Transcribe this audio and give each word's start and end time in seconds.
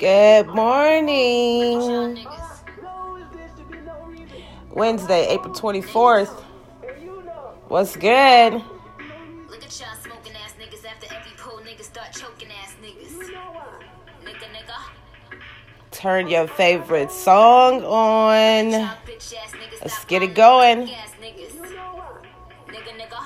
Good 0.00 0.46
morning. 0.46 2.26
Wednesday, 4.70 5.26
April 5.28 5.52
24th. 5.52 6.42
What's 7.68 7.96
good? 7.96 8.54
Look 8.54 8.64
at 9.62 9.78
y'all 9.78 9.94
smoking 10.02 10.32
ass 10.42 10.54
niggas 10.58 10.86
after 10.86 11.14
every 11.14 11.32
pull 11.36 11.58
niggas 11.58 11.82
start 11.82 12.12
choking 12.14 12.48
ass 12.62 12.74
niggas. 12.82 13.12
Nigga, 14.24 14.46
nigga. 14.54 14.78
Turn 15.90 16.28
your 16.28 16.48
favorite 16.48 17.10
song 17.12 17.84
on. 17.84 18.70
Y'all 18.70 18.96
bitch 19.06 19.34
ass 19.36 19.52
niggas. 19.52 19.82
Let's 19.82 20.04
get 20.06 20.22
it 20.22 20.34
going. 20.34 20.86
fake 20.86 20.96
ass 20.96 21.12
niggas. 21.20 21.52
Nigga, 22.68 22.92
nigga. 22.96 23.22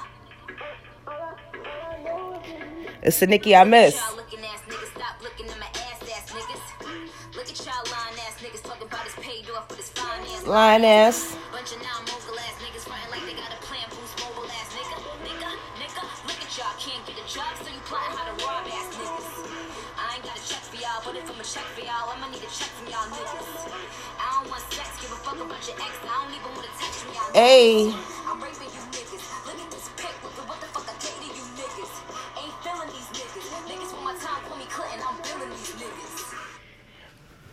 It's 3.01 3.21
the 3.21 3.29
Nikki 3.29 3.55
I 3.55 3.63
miss. 3.63 4.03
Y'all 8.25 8.33
ass 8.33 8.41
niggas 8.41 8.63
talking 8.63 8.87
about 8.87 9.05
his 9.05 9.15
paid 9.21 9.45
off 9.53 9.69
with 9.69 9.79
his 9.79 9.91
finance. 9.91 10.47
Lioness. 10.47 11.37
Bunch 11.53 11.73
of 11.73 11.81
non-mogul 11.83 12.39
ass 12.41 12.57
niggas 12.61 12.85
frontin' 12.89 13.11
like 13.11 13.25
they 13.29 13.37
got 13.37 13.53
a 13.53 13.61
plan, 13.61 13.85
boost 13.91 14.17
mobile 14.21 14.49
ass 14.49 14.73
nigga. 14.73 14.97
Nigga, 15.25 15.51
nigga, 15.77 16.03
look 16.25 16.41
at 16.41 16.51
y'all, 16.57 16.73
can't 16.81 17.05
get 17.07 17.17
a 17.21 17.27
job, 17.29 17.53
so 17.61 17.69
you 17.69 17.81
plotting 17.85 18.17
how 18.17 18.25
to 18.25 18.35
rob 18.45 18.65
ass 18.65 18.89
niggas. 18.97 19.29
I 20.01 20.17
ain't 20.17 20.25
got 20.25 20.37
a 20.37 20.45
check 20.49 20.63
for 20.65 20.77
y'all, 20.81 21.05
I'm 21.05 21.41
a 21.41 21.45
check 21.45 21.69
for 21.77 21.85
y'all, 21.85 22.09
I'ma 22.13 22.29
need 22.33 22.45
a 22.45 22.51
check 22.53 22.73
from 22.73 22.89
y'all 22.89 23.09
niggas. 23.13 23.51
I 24.17 24.27
don't 24.41 24.49
want 24.49 24.63
sex, 24.73 24.89
give 25.01 25.13
a 25.13 25.19
fuck 25.21 25.37
about 25.37 25.63
your 25.69 25.77
ex, 25.77 25.93
I 26.01 26.15
don't 26.25 26.33
even 26.33 26.51
want 26.55 26.65
a 26.65 26.73
text 26.81 27.05
from 27.05 27.13
y'all. 27.13 27.33
Hey. 27.35 28.14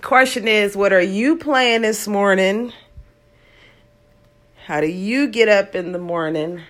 Question 0.01 0.47
is, 0.47 0.75
what 0.75 0.93
are 0.93 1.01
you 1.01 1.37
playing 1.37 1.83
this 1.83 2.07
morning? 2.07 2.73
How 4.65 4.81
do 4.81 4.87
you 4.87 5.27
get 5.27 5.47
up 5.47 5.75
in 5.75 5.91
the 5.91 5.99
morning? 5.99 6.61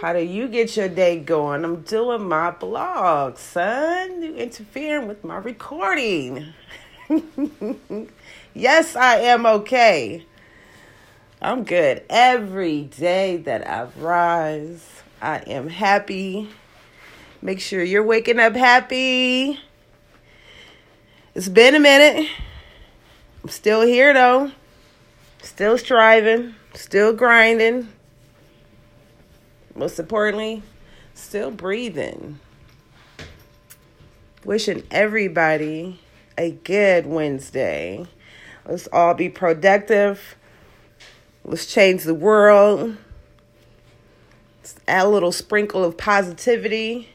How 0.00 0.14
do 0.14 0.20
you 0.20 0.48
get 0.48 0.78
your 0.78 0.88
day 0.88 1.18
going? 1.18 1.62
I'm 1.62 1.82
doing 1.82 2.26
my 2.26 2.52
blog, 2.52 3.36
son. 3.36 4.22
You 4.22 4.34
interfering 4.34 5.08
with 5.08 5.24
my 5.24 5.36
recording. 5.36 6.54
yes, 8.54 8.96
I 8.96 9.16
am 9.16 9.44
okay. 9.44 10.24
I'm 11.42 11.64
good. 11.64 12.02
Every 12.08 12.84
day 12.84 13.36
that 13.36 13.68
I 13.68 13.88
rise, 14.00 14.86
I 15.20 15.40
am 15.40 15.68
happy. 15.68 16.48
Make 17.42 17.60
sure 17.60 17.84
you're 17.84 18.02
waking 18.02 18.40
up 18.40 18.56
happy. 18.56 19.60
It's 21.32 21.48
been 21.48 21.76
a 21.76 21.80
minute. 21.80 22.28
I'm 23.44 23.50
still 23.50 23.82
here 23.82 24.12
though. 24.12 24.50
Still 25.42 25.78
striving, 25.78 26.56
still 26.74 27.12
grinding. 27.12 27.88
Most 29.76 30.00
importantly, 30.00 30.64
still 31.14 31.52
breathing. 31.52 32.40
Wishing 34.44 34.82
everybody 34.90 36.00
a 36.36 36.50
good 36.50 37.06
Wednesday. 37.06 38.06
Let's 38.66 38.88
all 38.88 39.14
be 39.14 39.28
productive. 39.28 40.34
Let's 41.44 41.66
change 41.66 42.02
the 42.02 42.12
world. 42.12 42.96
Let's 44.58 44.74
add 44.88 45.06
a 45.06 45.08
little 45.08 45.32
sprinkle 45.32 45.84
of 45.84 45.96
positivity. 45.96 47.08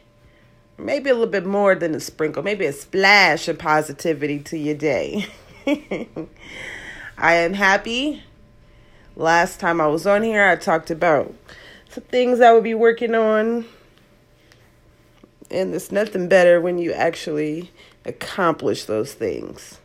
Maybe 0.77 1.09
a 1.09 1.13
little 1.13 1.27
bit 1.27 1.45
more 1.45 1.73
than 1.73 1.95
a 1.95 1.99
sprinkle, 1.99 2.43
maybe 2.43 2.65
a 2.65 2.73
splash 2.73 3.47
of 3.47 3.57
positivity 3.57 4.39
to 4.39 4.57
your 4.57 4.75
day. 4.75 5.27
I 7.17 7.35
am 7.35 7.53
happy. 7.53 8.23
Last 9.15 9.61
time 9.61 9.79
I 9.79 9.87
was 9.87 10.05
on 10.05 10.23
here, 10.23 10.45
I 10.45 10.57
talked 10.57 10.91
about 10.91 11.33
some 11.89 12.03
things 12.03 12.41
I 12.41 12.51
would 12.51 12.63
be 12.63 12.73
working 12.73 13.15
on. 13.15 13.65
And 15.49 15.71
there's 15.71 15.91
nothing 15.91 16.27
better 16.27 16.59
when 16.59 16.77
you 16.77 16.91
actually 16.91 17.71
accomplish 18.03 18.83
those 18.85 19.13
things. 19.13 19.79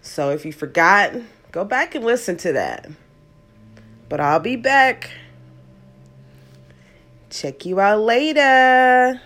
So 0.00 0.30
if 0.30 0.46
you 0.46 0.52
forgot, 0.52 1.12
go 1.52 1.64
back 1.64 1.94
and 1.94 2.04
listen 2.04 2.38
to 2.38 2.52
that. 2.52 2.88
But 4.08 4.20
I'll 4.20 4.40
be 4.40 4.56
back. 4.56 5.10
Check 7.30 7.64
you 7.64 7.78
out 7.78 8.00
later. 8.00 9.20